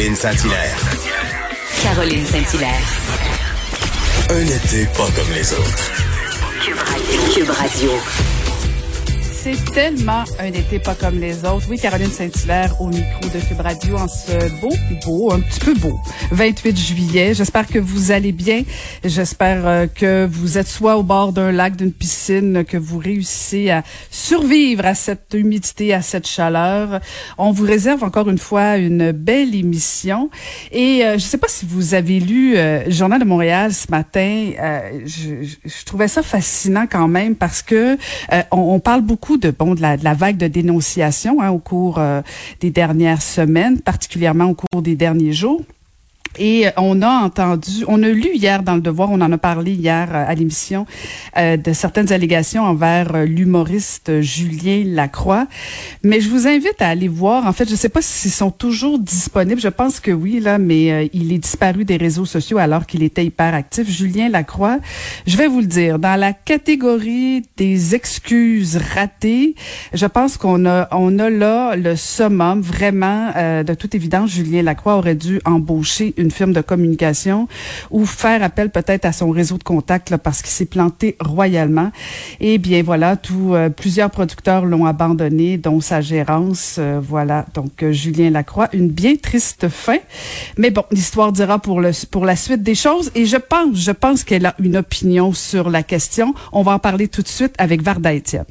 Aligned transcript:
Caroline 0.00 0.16
Saint-Hilaire. 0.16 0.78
Caroline 1.82 2.24
Saint-Hilaire. 2.24 2.80
Un 4.30 4.46
été 4.46 4.86
pas 4.96 5.10
comme 5.14 5.30
les 5.34 5.52
autres. 5.52 5.92
Cube 6.64 6.78
Radio. 6.78 7.34
Cube 7.34 7.50
Radio. 7.50 8.29
C'est 9.42 9.72
tellement 9.72 10.24
un 10.38 10.52
été 10.52 10.78
pas 10.78 10.94
comme 10.94 11.18
les 11.18 11.46
autres. 11.46 11.64
Oui, 11.70 11.78
Caroline 11.78 12.10
Saint-Hilaire 12.10 12.78
au 12.78 12.88
micro 12.88 13.22
de 13.22 13.40
Cube 13.40 13.60
Radio 13.60 13.96
en 13.96 14.06
ce 14.06 14.60
beau, 14.60 14.68
beau, 15.02 15.32
un 15.32 15.40
petit 15.40 15.60
peu 15.60 15.72
beau, 15.72 15.98
28 16.30 16.78
juillet. 16.78 17.32
J'espère 17.32 17.66
que 17.66 17.78
vous 17.78 18.10
allez 18.10 18.32
bien. 18.32 18.64
J'espère 19.02 19.66
euh, 19.66 19.86
que 19.86 20.28
vous 20.30 20.58
êtes 20.58 20.66
soit 20.68 20.98
au 20.98 21.02
bord 21.02 21.32
d'un 21.32 21.52
lac, 21.52 21.74
d'une 21.74 21.90
piscine, 21.90 22.66
que 22.66 22.76
vous 22.76 22.98
réussissez 22.98 23.70
à 23.70 23.82
survivre 24.10 24.84
à 24.84 24.94
cette 24.94 25.32
humidité, 25.32 25.94
à 25.94 26.02
cette 26.02 26.26
chaleur. 26.26 27.00
On 27.38 27.50
vous 27.50 27.64
réserve 27.64 28.04
encore 28.04 28.28
une 28.28 28.36
fois 28.36 28.76
une 28.76 29.10
belle 29.12 29.54
émission. 29.54 30.28
Et 30.70 31.02
euh, 31.02 31.14
je 31.14 31.24
sais 31.24 31.38
pas 31.38 31.48
si 31.48 31.64
vous 31.64 31.94
avez 31.94 32.20
lu 32.20 32.58
euh, 32.58 32.90
Journal 32.90 33.18
de 33.18 33.24
Montréal 33.24 33.72
ce 33.72 33.90
matin. 33.90 34.50
Je, 35.06 35.84
trouvais 35.86 36.08
ça 36.08 36.22
fascinant 36.22 36.86
quand 36.86 37.08
même 37.08 37.34
parce 37.34 37.62
que 37.62 37.96
on 38.52 38.78
parle 38.80 39.00
beaucoup 39.00 39.29
de 39.36 39.50
bon 39.50 39.74
de 39.74 39.80
la, 39.80 39.96
de 39.96 40.04
la 40.04 40.14
vague 40.14 40.36
de 40.36 40.46
dénonciation 40.46 41.40
hein, 41.40 41.50
au 41.50 41.58
cours 41.58 41.98
euh, 41.98 42.22
des 42.60 42.70
dernières 42.70 43.22
semaines, 43.22 43.80
particulièrement 43.80 44.46
au 44.46 44.54
cours 44.54 44.82
des 44.82 44.96
derniers 44.96 45.32
jours. 45.32 45.62
Et 46.38 46.66
on 46.76 47.02
a 47.02 47.08
entendu, 47.08 47.84
on 47.88 48.02
a 48.04 48.08
lu 48.08 48.30
hier 48.34 48.62
dans 48.62 48.76
le 48.76 48.80
Devoir, 48.80 49.10
on 49.10 49.20
en 49.20 49.32
a 49.32 49.38
parlé 49.38 49.72
hier 49.72 50.14
à 50.14 50.32
l'émission, 50.34 50.86
euh, 51.36 51.56
de 51.56 51.72
certaines 51.72 52.12
allégations 52.12 52.62
envers 52.62 53.14
euh, 53.14 53.24
l'humoriste 53.24 54.20
Julien 54.20 54.84
Lacroix. 54.86 55.48
Mais 56.04 56.20
je 56.20 56.28
vous 56.28 56.46
invite 56.46 56.80
à 56.80 56.88
aller 56.88 57.08
voir. 57.08 57.46
En 57.46 57.52
fait, 57.52 57.66
je 57.66 57.72
ne 57.72 57.76
sais 57.76 57.88
pas 57.88 58.00
s'ils 58.00 58.30
sont 58.30 58.52
toujours 58.52 59.00
disponibles. 59.00 59.60
Je 59.60 59.68
pense 59.68 59.98
que 59.98 60.12
oui, 60.12 60.38
là, 60.38 60.58
mais 60.58 60.92
euh, 60.92 61.08
il 61.12 61.32
est 61.32 61.38
disparu 61.38 61.84
des 61.84 61.96
réseaux 61.96 62.26
sociaux 62.26 62.58
alors 62.58 62.86
qu'il 62.86 63.02
était 63.02 63.24
hyper 63.24 63.52
actif. 63.52 63.90
Julien 63.90 64.28
Lacroix, 64.28 64.78
je 65.26 65.36
vais 65.36 65.48
vous 65.48 65.60
le 65.60 65.66
dire, 65.66 65.98
dans 65.98 66.18
la 66.18 66.32
catégorie 66.32 67.42
des 67.56 67.96
excuses 67.96 68.78
ratées, 68.94 69.56
je 69.92 70.06
pense 70.06 70.36
qu'on 70.36 70.64
a, 70.64 70.88
on 70.92 71.18
a 71.18 71.28
là 71.28 71.74
le 71.74 71.96
summum. 71.96 72.60
Vraiment, 72.60 73.32
de 73.62 73.74
toute 73.74 73.94
évidence, 73.94 74.30
Julien 74.30 74.62
Lacroix 74.62 74.96
aurait 74.96 75.14
dû 75.14 75.40
embaucher 75.44 76.14
une 76.20 76.30
firme 76.30 76.52
de 76.52 76.60
communication 76.60 77.48
ou 77.90 78.06
faire 78.06 78.42
appel 78.42 78.70
peut-être 78.70 79.04
à 79.04 79.12
son 79.12 79.30
réseau 79.30 79.58
de 79.58 79.62
contacts 79.62 80.16
parce 80.16 80.42
qu'il 80.42 80.50
s'est 80.50 80.66
planté 80.66 81.16
royalement. 81.20 81.90
Et 82.40 82.58
bien 82.58 82.82
voilà, 82.82 83.16
tout, 83.16 83.54
euh, 83.54 83.68
plusieurs 83.68 84.10
producteurs 84.10 84.64
l'ont 84.64 84.86
abandonné, 84.86 85.56
dont 85.58 85.80
sa 85.80 86.00
gérance. 86.00 86.76
Euh, 86.78 87.00
voilà, 87.02 87.46
donc 87.54 87.82
euh, 87.82 87.92
Julien 87.92 88.30
Lacroix, 88.30 88.68
une 88.72 88.88
bien 88.88 89.16
triste 89.16 89.68
fin. 89.68 89.98
Mais 90.56 90.70
bon, 90.70 90.84
l'histoire 90.90 91.32
dira 91.32 91.58
pour, 91.58 91.80
le, 91.80 91.90
pour 92.10 92.24
la 92.24 92.36
suite 92.36 92.62
des 92.62 92.74
choses. 92.74 93.10
Et 93.14 93.26
je 93.26 93.36
pense, 93.36 93.76
je 93.76 93.92
pense 93.92 94.24
qu'elle 94.24 94.46
a 94.46 94.54
une 94.58 94.76
opinion 94.76 95.32
sur 95.32 95.70
la 95.70 95.82
question. 95.82 96.34
On 96.52 96.62
va 96.62 96.72
en 96.72 96.78
parler 96.78 97.08
tout 97.08 97.22
de 97.22 97.28
suite 97.28 97.54
avec 97.58 97.82
Varda 97.82 98.12
Étienne. 98.12 98.44